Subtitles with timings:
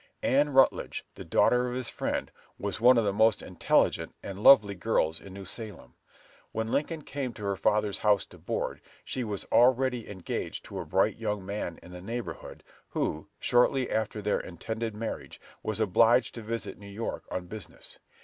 [0.23, 4.73] Ann Rutledge, the daughter of his friend, was one of the most intelligent and lovely
[4.73, 5.93] girls in New Salem.
[6.51, 10.85] When Lincoln came to her father's house to board, she was already engaged to a
[10.85, 16.41] bright young man in the neighborhood, who, shortly before their intended marriage, was obliged to
[16.41, 17.99] visit New York on business.